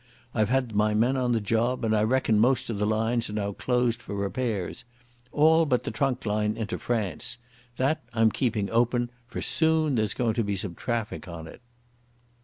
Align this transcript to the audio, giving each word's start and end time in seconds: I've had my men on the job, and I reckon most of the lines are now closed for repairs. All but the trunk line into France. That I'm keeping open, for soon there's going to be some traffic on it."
I've 0.33 0.49
had 0.49 0.73
my 0.73 0.95
men 0.95 1.15
on 1.15 1.31
the 1.31 1.39
job, 1.39 1.85
and 1.85 1.95
I 1.95 2.01
reckon 2.01 2.39
most 2.39 2.71
of 2.71 2.79
the 2.79 2.87
lines 2.87 3.29
are 3.29 3.33
now 3.33 3.51
closed 3.53 4.01
for 4.01 4.15
repairs. 4.15 4.83
All 5.31 5.63
but 5.67 5.83
the 5.83 5.91
trunk 5.91 6.25
line 6.25 6.57
into 6.57 6.79
France. 6.79 7.37
That 7.77 8.01
I'm 8.11 8.31
keeping 8.31 8.67
open, 8.71 9.11
for 9.27 9.43
soon 9.43 9.93
there's 9.93 10.15
going 10.15 10.33
to 10.33 10.43
be 10.43 10.55
some 10.55 10.73
traffic 10.73 11.27
on 11.27 11.45
it." 11.45 11.61